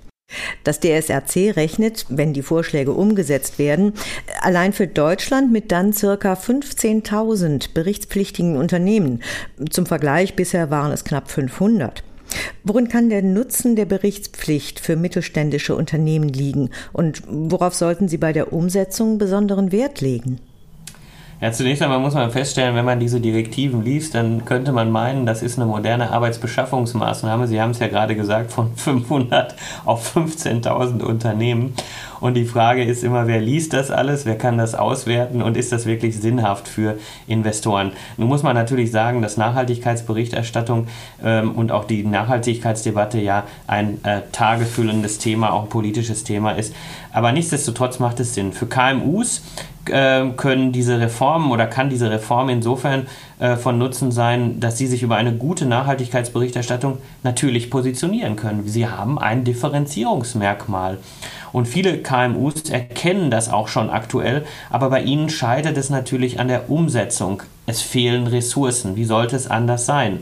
Das 0.66 0.80
DSRC 0.80 1.56
rechnet, 1.56 2.08
wenn 2.10 2.34
die 2.34 2.42
Vorschläge 2.42 2.92
umgesetzt 2.92 3.60
werden, 3.60 3.94
allein 4.42 4.74
für 4.74 4.88
Deutschland 4.88 5.52
mit 5.52 5.72
dann 5.72 5.94
circa 5.94 6.34
15.000 6.34 7.74
berichtspflichtigen 7.76 8.58
Unternehmen. 8.58 9.22
Zum 9.70 9.86
Vergleich, 9.86 10.36
bisher 10.36 10.72
waren 10.72 10.92
es 10.92 11.04
knapp 11.04 11.30
500. 11.30 12.04
Worin 12.64 12.88
kann 12.88 13.12
der 13.12 13.22
Nutzen 13.22 13.76
der 13.76 13.86
Berichtspflicht 13.86 14.80
für 14.80 14.96
mittelständische 14.96 15.76
Unternehmen 15.76 16.30
liegen 16.30 16.72
und 16.92 17.22
worauf 17.28 17.76
sollten 17.76 18.08
Sie 18.08 18.18
bei 18.18 18.34
der 18.34 18.52
Umsetzung 18.52 19.20
besonderen 19.20 19.72
Wert 19.72 20.02
legen? 20.02 20.40
Ja, 21.42 21.52
zunächst 21.52 21.82
einmal 21.82 22.00
muss 22.00 22.14
man 22.14 22.32
feststellen, 22.32 22.76
wenn 22.76 22.86
man 22.86 23.02
diese 23.02 23.20
Direktiven 23.20 23.84
liest, 23.84 24.16
dann 24.16 24.46
könnte 24.46 24.72
man 24.72 24.90
meinen, 24.90 25.26
das 25.26 25.44
ist 25.44 25.58
eine 25.58 25.66
moderne 25.66 26.12
Arbeitsbeschaffungsmaßnahme. 26.12 27.48
Sie 27.48 27.60
haben 27.60 27.72
es 27.72 27.80
ja 27.80 27.88
gerade 27.88 28.16
gesagt, 28.16 28.54
von 28.54 28.74
500 28.76 29.54
auf 29.84 30.16
15.000 30.16 31.04
Unternehmen. 31.04 31.74
Und 32.22 32.36
die 32.36 32.46
Frage 32.46 32.86
ist 32.86 33.04
immer, 33.04 33.28
wer 33.28 33.42
liest 33.42 33.74
das 33.74 33.92
alles, 33.92 34.26
wer 34.26 34.38
kann 34.38 34.58
das 34.58 34.76
auswerten 34.76 35.42
und 35.42 35.58
ist 35.58 35.74
das 35.74 35.86
wirklich 35.86 36.18
sinnhaft 36.18 36.70
für 36.70 36.98
Investoren? 37.28 37.92
Nun 38.16 38.30
muss 38.30 38.42
man 38.42 38.56
natürlich 38.56 38.92
sagen, 38.92 39.22
dass 39.22 39.36
Nachhaltigkeitsberichterstattung 39.36 40.88
ähm, 41.22 41.52
und 41.52 41.74
auch 41.74 41.84
die 41.84 42.04
Nachhaltigkeitsdebatte 42.04 43.20
ja 43.20 43.44
ein 43.68 44.04
äh, 44.06 44.22
tagefüllendes 44.32 45.18
Thema, 45.18 45.52
auch 45.52 45.64
ein 45.64 45.70
politisches 45.70 46.24
Thema 46.24 46.52
ist. 46.52 46.74
Aber 47.12 47.34
nichtsdestotrotz 47.34 48.00
macht 48.00 48.22
es 48.22 48.34
Sinn. 48.34 48.54
Für 48.54 48.68
KMUs 48.68 49.42
können 50.36 50.72
diese 50.72 51.00
Reformen 51.00 51.52
oder 51.52 51.68
kann 51.68 51.90
diese 51.90 52.10
Reform 52.10 52.50
insofern 52.50 53.08
äh, 53.40 53.56
von 53.56 53.78
Nutzen 53.78 54.12
sein, 54.12 54.60
dass 54.60 54.78
sie 54.78 54.88
sich 54.88 55.04
über 55.04 55.16
eine 55.16 55.34
gute 55.34 55.66
Nachhaltigkeitsberichterstattung 55.66 56.98
natürlich 57.24 57.70
positionieren 57.70 58.36
können. 58.36 58.68
Sie 58.68 58.88
haben 58.88 59.20
ein 59.20 59.44
Differenzierungsmerkmal. 59.44 60.98
Und 61.52 61.68
viele 61.68 62.00
KMUs 62.00 62.70
erkennen 62.70 63.32
das 63.32 63.50
auch 63.50 63.68
schon 63.68 63.90
aktuell, 63.90 64.46
aber 64.70 64.90
bei 64.90 65.04
ihnen 65.04 65.30
scheitert 65.30 65.78
es 65.78 65.90
natürlich 65.90 66.40
an 66.40 66.50
der 66.50 66.70
Umsetzung. 66.70 67.44
Es 67.66 67.82
fehlen 67.82 68.28
Ressourcen. 68.28 68.96
Wie 68.96 69.06
sollte 69.06 69.36
es 69.36 69.48
anders 69.48 69.86
sein? 69.86 70.20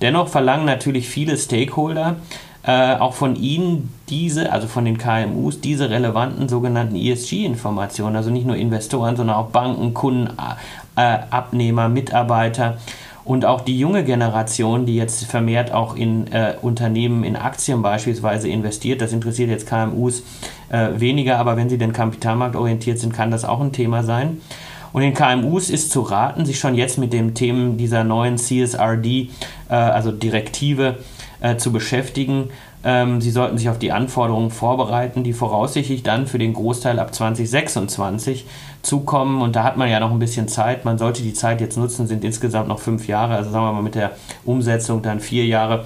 Dennoch 0.00 0.28
verlangen 0.28 0.64
natürlich 0.64 1.08
viele 1.08 1.36
Stakeholder, 1.36 2.16
äh, 2.62 2.94
auch 2.96 3.14
von 3.14 3.36
Ihnen 3.36 3.92
diese, 4.08 4.52
also 4.52 4.66
von 4.66 4.84
den 4.84 4.98
KMUs, 4.98 5.60
diese 5.60 5.88
relevanten 5.88 6.48
sogenannten 6.48 6.96
ESG-Informationen, 6.96 8.16
also 8.16 8.30
nicht 8.30 8.46
nur 8.46 8.56
Investoren, 8.56 9.16
sondern 9.16 9.36
auch 9.36 9.48
Banken, 9.48 9.94
Kunden, 9.94 10.28
äh, 10.96 11.18
Abnehmer, 11.30 11.88
Mitarbeiter 11.88 12.76
und 13.24 13.44
auch 13.44 13.60
die 13.60 13.78
junge 13.78 14.04
Generation, 14.04 14.86
die 14.86 14.96
jetzt 14.96 15.24
vermehrt 15.24 15.72
auch 15.72 15.94
in 15.94 16.30
äh, 16.32 16.54
Unternehmen, 16.60 17.24
in 17.24 17.36
Aktien 17.36 17.80
beispielsweise 17.80 18.48
investiert, 18.48 19.00
das 19.00 19.12
interessiert 19.12 19.50
jetzt 19.50 19.66
KMUs 19.66 20.22
äh, 20.68 20.88
weniger, 20.96 21.38
aber 21.38 21.56
wenn 21.56 21.68
sie 21.68 21.78
denn 21.78 21.92
kapitalmarktorientiert 21.92 22.98
sind, 22.98 23.12
kann 23.12 23.30
das 23.30 23.44
auch 23.44 23.60
ein 23.60 23.72
Thema 23.72 24.02
sein. 24.02 24.40
Und 24.92 25.02
den 25.02 25.14
KMUs 25.14 25.70
ist 25.70 25.92
zu 25.92 26.00
raten, 26.00 26.44
sich 26.44 26.58
schon 26.58 26.74
jetzt 26.74 26.98
mit 26.98 27.12
den 27.12 27.34
Themen 27.34 27.76
dieser 27.76 28.02
neuen 28.02 28.36
CSRD, 28.36 29.06
äh, 29.06 29.74
also 29.74 30.10
Direktive, 30.10 30.88
äh, 30.88 31.19
zu 31.56 31.72
beschäftigen. 31.72 32.50
Ähm, 32.82 33.20
sie 33.20 33.30
sollten 33.30 33.58
sich 33.58 33.68
auf 33.68 33.78
die 33.78 33.92
Anforderungen 33.92 34.50
vorbereiten, 34.50 35.22
die 35.22 35.32
voraussichtlich 35.32 36.02
dann 36.02 36.26
für 36.26 36.38
den 36.38 36.54
Großteil 36.54 36.98
ab 36.98 37.14
2026 37.14 38.46
zukommen. 38.82 39.42
Und 39.42 39.56
da 39.56 39.64
hat 39.64 39.76
man 39.76 39.90
ja 39.90 40.00
noch 40.00 40.10
ein 40.10 40.18
bisschen 40.18 40.48
Zeit. 40.48 40.84
Man 40.84 40.98
sollte 40.98 41.22
die 41.22 41.34
Zeit 41.34 41.60
jetzt 41.60 41.76
nutzen, 41.76 42.06
sind 42.06 42.24
insgesamt 42.24 42.68
noch 42.68 42.78
fünf 42.78 43.06
Jahre, 43.06 43.34
also 43.34 43.50
sagen 43.50 43.66
wir 43.66 43.72
mal 43.72 43.82
mit 43.82 43.94
der 43.94 44.12
Umsetzung 44.44 45.02
dann 45.02 45.20
vier 45.20 45.44
Jahre. 45.44 45.84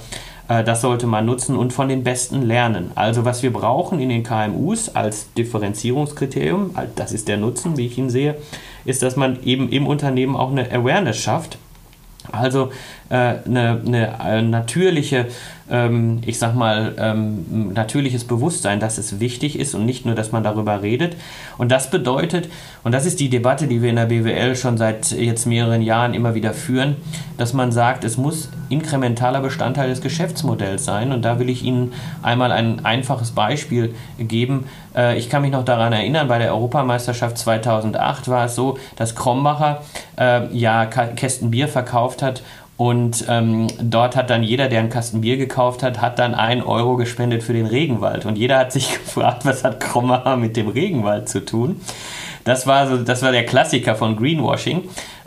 Äh, 0.49 0.64
das 0.64 0.80
sollte 0.80 1.06
man 1.06 1.26
nutzen 1.26 1.56
und 1.56 1.73
von 1.73 1.88
den 1.88 2.04
Besten 2.04 2.42
lernen. 2.42 2.90
Also 2.94 3.25
was 3.25 3.42
wir 3.42 3.52
brauchen 3.52 4.00
in 4.00 4.08
den 4.08 4.23
KMUs 4.23 4.90
als 4.90 5.32
Differenzierungskriterium, 5.34 6.75
das 6.96 7.12
ist 7.12 7.28
der 7.28 7.38
Nutzen, 7.38 7.76
wie 7.76 7.87
ich 7.87 7.99
ihn 7.99 8.11
sehe, 8.11 8.37
ist, 8.84 9.02
dass 9.02 9.16
man 9.16 9.42
eben 9.42 9.68
im 9.70 9.87
Unternehmen 9.87 10.37
auch 10.37 10.50
eine 10.50 10.70
Awareness 10.70 11.16
schafft. 11.16 11.58
Also 12.32 12.72
äh, 13.10 13.14
eine, 13.14 13.82
eine, 13.86 14.20
eine, 14.20 14.42
natürliche 14.42 15.26
ähm, 15.71 16.21
ich 16.26 16.38
sag 16.38 16.54
mal, 16.54 16.94
ähm, 16.99 17.73
natürliches 17.73 18.25
Bewusstsein, 18.25 18.80
dass 18.80 18.99
es 18.99 19.21
wichtig 19.21 19.59
ist 19.59 19.75
und 19.75 19.87
nicht 19.87 20.04
nur, 20.04 20.14
dass 20.14 20.33
man 20.33 20.42
darüber 20.42 20.83
redet. 20.83 21.16
Und 21.56 21.71
das 21.71 21.90
bedeutet, 21.90 22.49
und 22.83 22.92
das 22.92 23.06
ist 23.06 23.21
die 23.21 23.30
Debatte, 23.30 23.66
die 23.66 23.80
wir 23.80 23.90
in 23.90 23.97
der 23.97 24.06
BWL 24.06 24.56
schon 24.56 24.76
seit 24.76 25.11
jetzt 25.12 25.47
mehreren 25.47 25.83
Jahren 25.83 26.14
immer 26.14 26.35
wieder 26.35 26.52
führen, 26.52 26.97
dass 27.38 27.52
man 27.52 27.73
sagt, 27.73 28.04
es 28.04 28.16
muss 28.16 28.50
inkrementaler 28.68 29.40
Bestandteil 29.40 29.88
des 29.88 30.00
Geschäftsmodells 30.00 30.85
sein. 30.85 31.12
Und 31.12 31.23
da 31.23 31.38
will 31.38 31.49
ich 31.49 31.62
Ihnen 31.62 31.92
einmal 32.23 32.52
ein 32.52 32.85
einfaches 32.85 33.30
Beispiel 33.30 33.94
geben. 34.18 34.66
Äh, 34.94 35.18
ich 35.18 35.30
kann 35.30 35.42
mich 35.42 35.52
noch 35.52 35.64
daran 35.64 35.92
erinnern, 35.92 36.28
bei 36.28 36.38
der 36.38 36.52
Europameisterschaft 36.52 37.38
2008 37.38 38.28
war 38.28 38.47
es 38.47 38.54
so, 38.54 38.78
dass 38.97 39.14
Krombacher 39.14 39.83
äh, 40.18 40.54
ja 40.54 40.87
Kästen 40.87 41.50
Bier 41.50 41.68
verkauft 41.68 42.23
hat 42.23 42.42
und 42.76 43.24
ähm, 43.28 43.68
dort 43.80 44.16
hat 44.16 44.30
dann 44.30 44.42
jeder, 44.42 44.68
der 44.68 44.80
einen 44.80 44.90
Kasten 44.90 45.20
Bier 45.20 45.36
gekauft 45.36 45.82
hat, 45.82 46.00
hat 46.00 46.18
dann 46.18 46.34
ein 46.34 46.62
Euro 46.62 46.96
gespendet 46.96 47.44
für 47.44 47.52
den 47.52 47.66
Regenwald. 47.66 48.26
Und 48.26 48.36
jeder 48.36 48.58
hat 48.58 48.72
sich 48.72 48.92
gefragt, 49.04 49.44
was 49.44 49.62
hat 49.62 49.78
Krommer 49.78 50.36
mit 50.36 50.56
dem 50.56 50.68
Regenwald 50.68 51.28
zu 51.28 51.44
tun? 51.44 51.80
Das 52.42 52.66
war, 52.66 52.88
so, 52.88 52.96
das 52.98 53.22
war 53.22 53.32
der 53.32 53.46
Klassiker 53.46 53.94
von 53.94 54.16
Greenwashing. 54.16 54.82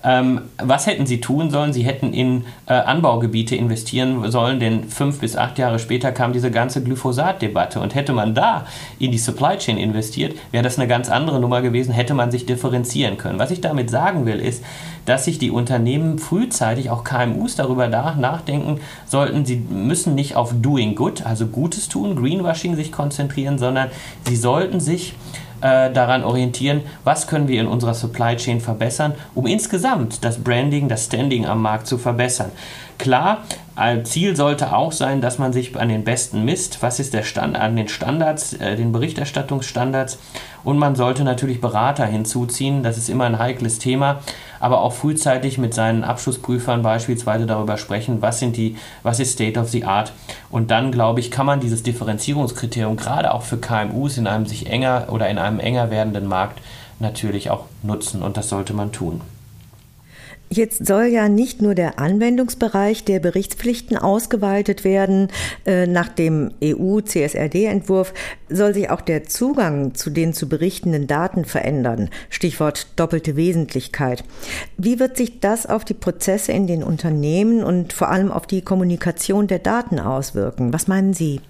Ähm, 0.08 0.44
was 0.58 0.88
hätten 0.88 1.06
sie 1.06 1.20
tun 1.20 1.50
sollen? 1.50 1.74
Sie 1.74 1.84
hätten 1.84 2.14
in 2.14 2.46
äh, 2.66 2.74
Anbaugebiete 2.74 3.58
investieren 3.58 4.32
sollen, 4.32 4.62
denn 4.62 4.86
fünf 4.86 5.20
bis 5.20 5.36
acht 5.36 5.60
Jahre 5.60 5.80
später 5.80 6.14
kam 6.14 6.32
diese 6.32 6.50
ganze 6.50 6.82
Glyphosat-Debatte. 6.82 7.82
Und 7.82 7.94
hätte 7.94 8.14
man 8.14 8.34
da 8.34 8.66
in 9.00 9.12
die 9.12 9.18
Supply 9.18 9.58
Chain 9.58 9.78
investiert, 9.78 10.38
wäre 10.52 10.64
das 10.64 10.80
eine 10.80 10.88
ganz 10.88 11.10
andere 11.10 11.42
Nummer 11.42 11.62
gewesen, 11.62 11.94
hätte 11.94 12.14
man 12.14 12.32
sich 12.32 12.46
differenzieren 12.46 13.18
können. 13.18 13.38
Was 13.38 13.52
ich 13.52 13.60
damit 13.60 13.90
sagen 13.90 14.26
will, 14.26 14.40
ist, 14.40 14.64
dass 15.06 15.26
sich 15.26 15.40
die 15.40 15.52
Unternehmen 15.52 16.20
frühzeitig, 16.20 16.90
auch 16.90 17.04
KMUs, 17.04 17.56
darüber 17.56 17.90
nachdenken 17.90 18.80
sollten, 19.08 19.46
sie 19.46 19.58
müssen 19.58 20.16
nicht 20.16 20.38
auf 20.38 20.54
Doing 20.62 20.96
Good, 20.96 21.26
also 21.26 21.48
Gutes 21.48 21.90
tun, 21.90 22.16
Greenwashing 22.16 22.78
sich 22.78 22.94
konzentrieren, 22.94 23.58
sondern 23.58 23.90
sie 24.26 24.38
sollten 24.38 24.80
sich 24.80 25.16
äh, 25.62 25.92
daran 25.92 26.24
orientieren, 26.24 26.82
was 27.04 27.28
können 27.28 27.48
wir 27.48 27.62
in 27.62 27.68
unserer 27.68 27.94
Supply 27.94 28.36
Chain 28.36 28.62
verbessern, 28.62 29.14
um 29.36 29.48
insgesamt 29.48 30.24
das 30.24 30.38
Branding, 30.38 30.88
das 30.88 31.06
Standing 31.06 31.46
am 31.46 31.62
Markt 31.62 31.88
zu 31.88 31.98
verbessern. 31.98 32.52
Klar, 32.98 33.44
ein 33.76 34.06
Ziel 34.06 34.36
sollte 34.36 34.76
auch 34.76 34.92
sein, 34.92 35.22
dass 35.22 35.38
man 35.38 35.54
sich 35.54 35.80
an 35.80 35.90
den 35.90 36.04
Besten 36.04 36.44
misst. 36.44 36.82
Was 36.82 37.00
ist 37.00 37.14
der 37.14 37.22
Stand 37.22 37.56
an 37.56 37.76
den 37.76 37.88
Standards, 37.88 38.54
äh, 38.54 38.76
den 38.76 38.92
Berichterstattungsstandards? 38.92 40.18
Und 40.64 40.80
man 40.80 40.96
sollte 40.96 41.24
natürlich 41.24 41.62
Berater 41.62 42.06
hinzuziehen. 42.06 42.82
Das 42.82 42.98
ist 42.98 43.10
immer 43.10 43.26
ein 43.26 43.38
heikles 43.38 43.78
Thema, 43.78 44.22
aber 44.60 44.82
auch 44.82 44.94
frühzeitig 44.94 45.58
mit 45.58 45.74
seinen 45.74 46.04
Abschlussprüfern 46.04 46.82
beispielsweise 46.82 47.46
darüber 47.46 47.78
sprechen, 47.78 48.22
was 48.22 48.40
sind 48.40 48.58
die, 48.58 48.78
was 49.04 49.20
ist 49.20 49.34
State 49.34 49.60
of 49.60 49.70
the 49.70 49.86
Art. 49.86 50.14
Und 50.50 50.72
dann 50.72 50.92
glaube 50.92 51.20
ich, 51.20 51.32
kann 51.32 51.46
man 51.46 51.60
dieses 51.60 51.84
Differenzierungskriterium 51.84 52.98
gerade 52.98 53.34
auch 53.34 53.44
für 53.44 53.58
KMUs 53.58 54.18
in 54.18 54.28
einem 54.28 54.46
sich 54.46 54.68
enger 54.68 55.08
oder 55.10 55.30
in 55.30 55.38
einem 55.38 55.60
enger 55.60 55.92
werdenden 55.92 56.28
Markt 56.28 56.60
natürlich 57.00 57.50
auch 57.50 57.66
nutzen. 57.84 58.22
Und 58.22 58.38
das 58.38 58.50
sollte 58.50 58.74
man 58.74 58.92
tun. 58.92 59.22
Jetzt 60.50 60.88
soll 60.88 61.06
ja 61.06 61.28
nicht 61.28 61.62
nur 61.62 61.76
der 61.76 62.00
Anwendungsbereich 62.00 63.04
der 63.04 63.20
Berichtspflichten 63.20 63.98
ausgeweitet 63.98 64.86
werden. 64.86 65.28
Äh, 65.66 65.88
nach 65.88 66.08
dem 66.08 66.52
EU-CSRD-Entwurf 66.64 68.14
soll 68.48 68.74
sich 68.74 68.90
auch 68.90 69.02
der 69.02 69.26
Zugang 69.26 69.94
zu 69.94 70.10
den 70.10 70.34
zu 70.34 70.48
berichtenden 70.48 71.06
Daten 71.06 71.44
verändern. 71.44 72.10
Stichwort 72.30 72.88
doppelte 72.96 73.36
Wesentlichkeit. 73.36 74.24
Wie 74.78 75.00
wird 75.00 75.18
sich 75.18 75.42
das 75.42 75.66
auf 75.66 75.84
die 75.84 75.94
Prozesse 75.94 76.54
in 76.54 76.66
den 76.66 76.82
Unternehmen 76.82 77.62
und 77.62 77.92
vor 77.92 78.10
allem 78.10 78.32
auf 78.32 78.48
die 78.48 78.62
Kommunikation 78.62 79.48
der 79.48 79.60
Daten 79.60 80.00
auswirken? 80.00 80.72
Was 80.72 80.88
meinen 80.88 81.14
Sie? 81.14 81.42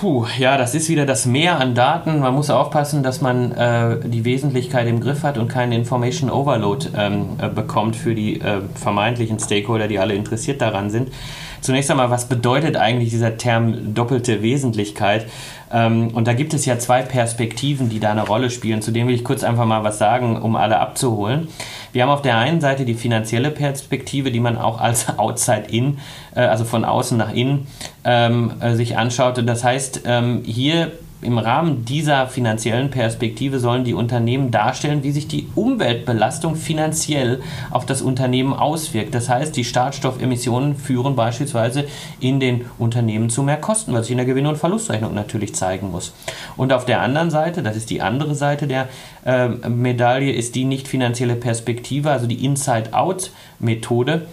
Puh, 0.00 0.26
ja, 0.38 0.58
das 0.58 0.74
ist 0.74 0.88
wieder 0.88 1.06
das 1.06 1.24
Mehr 1.24 1.60
an 1.60 1.76
Daten. 1.76 2.18
Man 2.18 2.34
muss 2.34 2.50
aufpassen, 2.50 3.04
dass 3.04 3.20
man 3.20 3.52
äh, 3.52 4.00
die 4.04 4.24
Wesentlichkeit 4.24 4.88
im 4.88 4.98
Griff 4.98 5.22
hat 5.22 5.38
und 5.38 5.46
keinen 5.46 5.70
Information 5.70 6.30
Overload 6.30 6.88
ähm, 6.96 7.36
äh, 7.40 7.48
bekommt 7.48 7.94
für 7.94 8.12
die 8.12 8.40
äh, 8.40 8.60
vermeintlichen 8.74 9.38
Stakeholder, 9.38 9.86
die 9.86 10.00
alle 10.00 10.14
interessiert 10.14 10.60
daran 10.60 10.90
sind. 10.90 11.12
Zunächst 11.60 11.92
einmal, 11.92 12.10
was 12.10 12.26
bedeutet 12.26 12.76
eigentlich 12.76 13.10
dieser 13.10 13.36
Term 13.36 13.94
doppelte 13.94 14.42
Wesentlichkeit? 14.42 15.26
Ähm, 15.74 16.08
und 16.14 16.28
da 16.28 16.32
gibt 16.32 16.54
es 16.54 16.64
ja 16.64 16.78
zwei 16.78 17.02
Perspektiven, 17.02 17.88
die 17.88 17.98
da 17.98 18.12
eine 18.12 18.24
Rolle 18.24 18.48
spielen. 18.48 18.80
Zu 18.80 18.92
denen 18.92 19.08
will 19.08 19.14
ich 19.14 19.24
kurz 19.24 19.42
einfach 19.42 19.66
mal 19.66 19.82
was 19.82 19.98
sagen, 19.98 20.40
um 20.40 20.54
alle 20.54 20.78
abzuholen. 20.78 21.48
Wir 21.92 22.04
haben 22.04 22.10
auf 22.10 22.22
der 22.22 22.38
einen 22.38 22.60
Seite 22.60 22.84
die 22.84 22.94
finanzielle 22.94 23.50
Perspektive, 23.50 24.30
die 24.30 24.40
man 24.40 24.56
auch 24.56 24.80
als 24.80 25.06
Outside-In, 25.18 25.98
äh, 26.36 26.40
also 26.40 26.64
von 26.64 26.84
außen 26.84 27.18
nach 27.18 27.34
innen, 27.34 27.66
ähm, 28.04 28.52
äh, 28.60 28.76
sich 28.76 28.96
anschaut. 28.96 29.42
Das 29.44 29.64
heißt, 29.64 30.02
ähm, 30.06 30.42
hier 30.44 30.92
im 31.24 31.38
Rahmen 31.38 31.84
dieser 31.84 32.26
finanziellen 32.26 32.90
Perspektive 32.90 33.58
sollen 33.58 33.84
die 33.84 33.94
Unternehmen 33.94 34.50
darstellen, 34.50 35.02
wie 35.02 35.10
sich 35.10 35.26
die 35.26 35.48
Umweltbelastung 35.54 36.54
finanziell 36.54 37.40
auf 37.70 37.86
das 37.86 38.02
Unternehmen 38.02 38.52
auswirkt. 38.52 39.14
Das 39.14 39.28
heißt, 39.28 39.56
die 39.56 39.64
Startstoffemissionen 39.64 40.76
führen 40.76 41.16
beispielsweise 41.16 41.86
in 42.20 42.40
den 42.40 42.66
Unternehmen 42.78 43.30
zu 43.30 43.42
mehr 43.42 43.56
Kosten, 43.56 43.92
was 43.92 44.06
sich 44.06 44.12
in 44.12 44.18
der 44.18 44.26
Gewinn- 44.26 44.46
und 44.46 44.58
Verlustrechnung 44.58 45.14
natürlich 45.14 45.54
zeigen 45.54 45.90
muss. 45.90 46.12
Und 46.56 46.72
auf 46.72 46.84
der 46.84 47.00
anderen 47.00 47.30
Seite, 47.30 47.62
das 47.62 47.76
ist 47.76 47.90
die 47.90 48.02
andere 48.02 48.34
Seite 48.34 48.66
der 48.66 48.88
äh, 49.24 49.48
Medaille, 49.48 50.32
ist 50.32 50.54
die 50.54 50.64
nicht 50.64 50.88
finanzielle 50.88 51.36
Perspektive, 51.36 52.10
also 52.10 52.26
die 52.26 52.44
Inside-Out-Methode. 52.44 54.26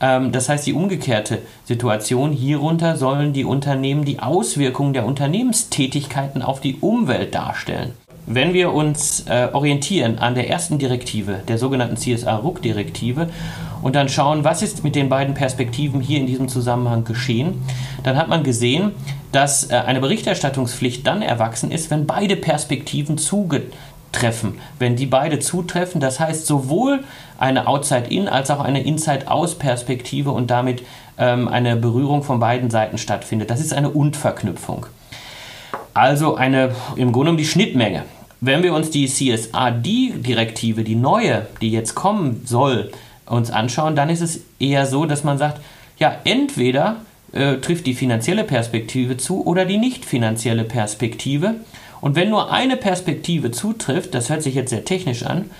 Ähm, 0.00 0.32
das 0.32 0.48
heißt, 0.48 0.66
die 0.66 0.72
umgekehrte 0.72 1.38
Situation, 1.64 2.32
hierunter 2.32 2.96
sollen 2.96 3.32
die 3.32 3.44
Unternehmen 3.44 4.04
die 4.04 4.20
Auswirkungen 4.20 4.92
der 4.92 5.06
Unternehmenstätigkeiten 5.06 6.42
auf 6.42 6.60
die 6.60 6.76
Umwelt 6.76 7.34
darstellen. 7.34 7.92
Wenn 8.26 8.52
wir 8.52 8.74
uns 8.74 9.24
äh, 9.26 9.48
orientieren 9.52 10.18
an 10.18 10.34
der 10.34 10.50
ersten 10.50 10.78
Direktive, 10.78 11.40
der 11.48 11.56
sogenannten 11.56 11.96
CSA-RUC-Direktive, 11.96 13.28
und 13.80 13.94
dann 13.94 14.08
schauen, 14.08 14.44
was 14.44 14.62
ist 14.62 14.84
mit 14.84 14.96
den 14.96 15.08
beiden 15.08 15.34
Perspektiven 15.34 16.00
hier 16.00 16.18
in 16.18 16.26
diesem 16.26 16.48
Zusammenhang 16.48 17.04
geschehen, 17.04 17.62
dann 18.02 18.16
hat 18.16 18.28
man 18.28 18.42
gesehen, 18.42 18.92
dass 19.32 19.70
äh, 19.70 19.76
eine 19.76 20.00
Berichterstattungspflicht 20.00 21.06
dann 21.06 21.22
erwachsen 21.22 21.70
ist, 21.70 21.90
wenn 21.90 22.06
beide 22.06 22.36
Perspektiven 22.36 23.18
zugetreffen. 24.08 24.58
Wenn 24.78 24.96
die 24.96 25.06
beide 25.06 25.38
zutreffen, 25.38 26.00
das 26.00 26.20
heißt 26.20 26.46
sowohl 26.46 27.04
eine 27.38 27.66
Outside-In 27.66 28.28
als 28.28 28.50
auch 28.50 28.60
eine 28.60 28.82
Inside-Aus-Perspektive 28.82 30.30
und 30.30 30.50
damit 30.50 30.82
ähm, 31.18 31.48
eine 31.48 31.76
Berührung 31.76 32.22
von 32.22 32.40
beiden 32.40 32.70
Seiten 32.70 32.98
stattfindet. 32.98 33.50
Das 33.50 33.60
ist 33.60 33.72
eine 33.72 33.90
Und-Verknüpfung. 33.90 34.86
Also 35.94 36.36
eine 36.36 36.74
im 36.96 37.12
Grunde 37.12 37.32
um 37.32 37.36
die 37.36 37.44
Schnittmenge. 37.44 38.04
Wenn 38.40 38.62
wir 38.62 38.72
uns 38.72 38.90
die 38.90 39.08
CSRD-Direktive, 39.08 40.84
die 40.84 40.94
neue, 40.94 41.46
die 41.60 41.72
jetzt 41.72 41.94
kommen 41.96 42.42
soll, 42.44 42.92
uns 43.26 43.50
anschauen, 43.50 43.96
dann 43.96 44.08
ist 44.08 44.20
es 44.20 44.40
eher 44.60 44.86
so, 44.86 45.06
dass 45.06 45.24
man 45.24 45.38
sagt, 45.38 45.60
ja, 45.98 46.14
entweder 46.22 46.98
äh, 47.32 47.56
trifft 47.56 47.86
die 47.86 47.94
finanzielle 47.94 48.44
Perspektive 48.44 49.16
zu 49.16 49.44
oder 49.44 49.64
die 49.64 49.76
nicht 49.76 50.04
finanzielle 50.04 50.62
Perspektive. 50.62 51.56
Und 52.00 52.16
wenn 52.16 52.30
nur 52.30 52.52
eine 52.52 52.76
Perspektive 52.76 53.50
zutrifft, 53.50 54.14
das 54.14 54.30
hört 54.30 54.42
sich 54.42 54.54
jetzt 54.54 54.70
sehr 54.70 54.84
technisch 54.84 55.24
an, 55.24 55.50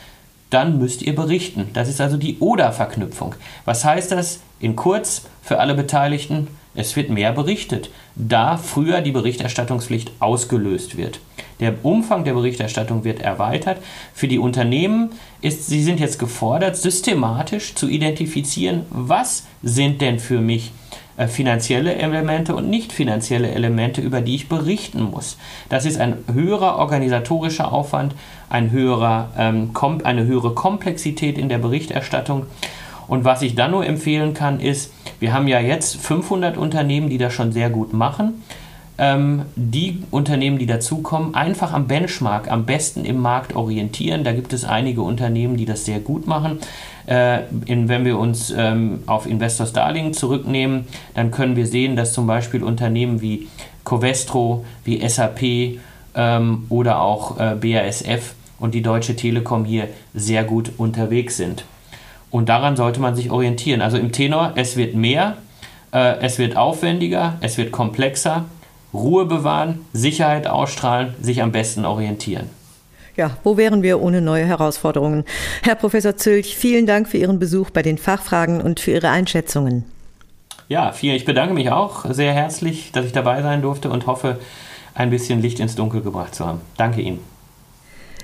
dann 0.51 0.79
müsst 0.79 1.03
ihr 1.03 1.15
berichten. 1.15 1.69
Das 1.75 1.89
ist 1.89 2.01
also 2.01 2.17
die 2.17 2.39
Oder-Verknüpfung. 2.39 3.35
Was 3.65 3.85
heißt 3.85 4.13
das 4.13 4.41
in 4.61 4.77
kurz 4.77 5.27
für 5.43 5.59
alle 5.59 5.75
Beteiligten? 5.75 6.49
Es 6.75 6.95
wird 6.97 7.11
mehr 7.11 7.33
berichtet, 7.33 7.91
da 8.15 8.57
früher 8.57 9.01
die 9.01 9.11
Berichterstattungspflicht 9.11 10.13
ausgelöst 10.21 10.97
wird. 10.97 11.21
Der 11.61 11.85
Umfang 11.85 12.25
der 12.25 12.35
Berichterstattung 12.35 13.03
wird 13.03 13.21
erweitert. 13.21 13.79
Für 14.15 14.29
die 14.29 14.39
Unternehmen 14.39 15.11
ist, 15.41 15.67
sie 15.67 15.83
sind 15.83 15.99
jetzt 15.99 16.19
gefordert, 16.19 16.77
systematisch 16.77 17.75
zu 17.75 17.89
identifizieren, 17.89 18.87
was 18.91 19.45
sind 19.63 20.01
denn 20.01 20.21
für 20.21 20.41
mich 20.41 20.67
äh, 20.69 20.88
finanzielle 21.27 21.97
Elemente 21.97 22.55
und 22.55 22.71
nicht 22.71 22.93
finanzielle 22.93 23.51
Elemente, 23.51 24.01
über 24.01 24.21
die 24.21 24.37
ich 24.37 24.49
berichten 24.49 25.03
muss. 25.03 25.37
Das 25.69 25.85
ist 25.85 25.99
ein 25.99 26.19
höherer 26.33 26.77
organisatorischer 26.77 27.73
Aufwand, 27.73 28.15
ein 28.49 28.71
höherer, 28.71 29.31
ähm, 29.37 29.71
eine 30.05 30.27
höhere 30.27 30.55
Komplexität 30.55 31.39
in 31.39 31.49
der 31.49 31.59
Berichterstattung. 31.59 32.47
Und 33.09 33.25
was 33.25 33.43
ich 33.43 33.55
dann 33.55 33.73
nur 33.73 33.87
empfehlen 33.87 34.35
kann, 34.35 34.61
ist, 34.61 34.93
wir 35.19 35.33
haben 35.33 35.49
ja 35.49 35.59
jetzt 35.59 35.97
500 35.97 36.57
Unternehmen, 36.57 37.09
die 37.09 37.19
das 37.19 37.33
schon 37.33 37.53
sehr 37.53 37.71
gut 37.71 37.93
machen. 37.93 38.45
Ähm, 39.01 39.43
die 39.55 40.03
Unternehmen, 40.11 40.59
die 40.59 40.67
dazukommen, 40.67 41.35
einfach 41.35 41.73
am 41.73 41.87
Benchmark, 41.87 42.51
am 42.51 42.65
besten 42.67 43.05
im 43.05 43.21
Markt 43.21 43.55
orientieren. 43.55 44.25
Da 44.25 44.33
gibt 44.33 44.53
es 44.53 44.65
einige 44.65 45.03
Unternehmen, 45.03 45.57
die 45.57 45.67
das 45.67 45.85
sehr 45.85 46.01
gut 46.01 46.27
machen. 46.27 46.59
Äh, 47.07 47.43
in, 47.67 47.89
wenn 47.89 48.05
wir 48.05 48.19
uns 48.19 48.53
ähm, 48.57 49.05
auf 49.07 49.27
Investors 49.27 49.73
Darling 49.73 50.13
zurücknehmen, 50.13 50.87
dann 51.15 51.31
können 51.31 51.55
wir 51.55 51.67
sehen, 51.67 51.95
dass 51.95 52.13
zum 52.13 52.27
Beispiel 52.27 52.65
Unternehmen 52.65 53.21
wie 53.21 53.49
Covestro, 53.85 54.65
wie 54.85 55.09
SAP 55.09 55.79
ähm, 56.15 56.67
oder 56.69 57.01
auch 57.01 57.39
äh, 57.39 57.55
BASF 57.55 58.35
und 58.59 58.75
die 58.75 58.83
Deutsche 58.83 59.17
Telekom 59.17 59.65
hier 59.65 59.89
sehr 60.13 60.45
gut 60.45 60.73
unterwegs 60.77 61.37
sind. 61.37 61.65
Und 62.31 62.49
daran 62.49 62.77
sollte 62.77 63.01
man 63.01 63.15
sich 63.15 63.31
orientieren. 63.31 63.81
Also 63.81 63.97
im 63.97 64.13
Tenor, 64.13 64.53
es 64.57 64.77
wird 64.77 64.95
mehr, 64.95 65.37
äh, 65.93 66.19
es 66.21 66.39
wird 66.39 66.57
aufwendiger, 66.57 67.39
es 67.41 67.57
wird 67.57 67.73
komplexer, 67.73 68.45
Ruhe 68.95 69.27
bewahren, 69.27 69.85
Sicherheit 69.93 70.47
ausstrahlen, 70.47 71.15
sich 71.21 71.43
am 71.43 71.53
besten 71.53 71.85
orientieren. 71.85 72.49
Ja, 73.17 73.37
wo 73.43 73.57
wären 73.57 73.83
wir 73.83 74.01
ohne 74.01 74.21
neue 74.21 74.45
Herausforderungen? 74.45 75.25
Herr 75.63 75.75
Professor 75.75 76.17
Zülch, 76.17 76.57
vielen 76.57 76.87
Dank 76.87 77.09
für 77.09 77.19
Ihren 77.19 77.41
Besuch 77.41 77.71
bei 77.71 77.83
den 77.83 77.99
Fachfragen 77.99 78.61
und 78.61 78.79
für 78.79 78.93
Ihre 78.93 79.11
Einschätzungen. 79.11 79.85
Ja, 80.69 80.93
vielen, 80.93 81.17
ich 81.17 81.25
bedanke 81.25 81.55
mich 81.55 81.71
auch 81.71 82.05
sehr 82.11 82.33
herzlich, 82.33 82.93
dass 82.93 83.07
ich 83.07 83.13
dabei 83.13 83.43
sein 83.43 83.63
durfte 83.63 83.91
und 83.91 84.07
hoffe, 84.07 84.39
ein 84.95 85.11
bisschen 85.11 85.43
Licht 85.43 85.61
ins 85.61 85.75
Dunkel 85.75 86.03
gebracht 86.03 86.35
zu 86.35 86.47
haben. 86.47 86.61
Danke 86.77 87.01
Ihnen. 87.01 87.21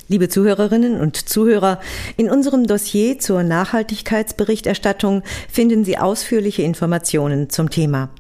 Liebe 0.07 0.29
Zuhörerinnen 0.29 1.01
und 1.01 1.17
Zuhörer, 1.17 1.81
in 2.19 2.31
unserem 2.31 2.67
Dossier 2.67 3.19
zur 3.19 3.43
Nachhaltigkeitsberichterstattung 3.43 5.23
finden 5.51 5.85
Sie 5.85 5.97
ausführliche 5.97 6.63
Informationen 6.63 7.49
zum 7.49 7.71
Thema. 7.71 8.11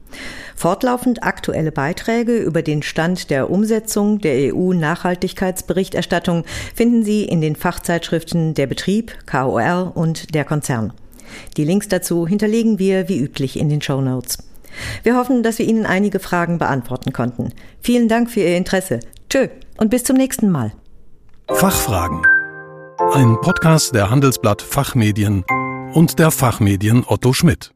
Fortlaufend 0.56 1.22
aktuelle 1.22 1.72
Beiträge 1.72 2.36
über 2.36 2.62
den 2.62 2.82
Stand 2.82 3.30
der 3.30 3.50
Umsetzung 3.50 4.20
der 4.20 4.54
EU-Nachhaltigkeitsberichterstattung 4.54 6.44
finden 6.74 7.04
Sie 7.04 7.24
in 7.24 7.40
den 7.40 7.56
Fachzeitschriften 7.56 8.54
Der 8.54 8.66
Betrieb, 8.66 9.12
KOR 9.26 9.92
und 9.94 10.34
Der 10.34 10.44
Konzern. 10.44 10.92
Die 11.56 11.64
Links 11.64 11.88
dazu 11.88 12.26
hinterlegen 12.26 12.78
wir 12.78 13.08
wie 13.08 13.18
üblich 13.18 13.58
in 13.58 13.68
den 13.68 13.82
Show 13.82 14.00
Notes. 14.00 14.38
Wir 15.02 15.16
hoffen, 15.16 15.42
dass 15.42 15.58
wir 15.58 15.66
Ihnen 15.66 15.86
einige 15.86 16.18
Fragen 16.18 16.58
beantworten 16.58 17.12
konnten. 17.12 17.52
Vielen 17.80 18.08
Dank 18.08 18.30
für 18.30 18.40
Ihr 18.40 18.56
Interesse. 18.56 19.00
Tschö 19.28 19.48
und 19.76 19.90
bis 19.90 20.04
zum 20.04 20.16
nächsten 20.16 20.50
Mal. 20.50 20.72
Fachfragen. 21.48 22.22
Ein 23.12 23.36
Podcast 23.40 23.94
der 23.94 24.10
Handelsblatt 24.10 24.62
Fachmedien 24.62 25.44
und 25.92 26.18
der 26.18 26.30
Fachmedien 26.30 27.04
Otto 27.06 27.32
Schmidt. 27.32 27.73